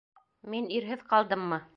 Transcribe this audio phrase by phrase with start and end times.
[0.53, 0.69] Мин...
[0.77, 1.65] ирһеҙ ҡалдыммы?